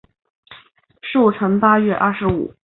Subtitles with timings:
[1.03, 2.51] 寿辰八月二十五。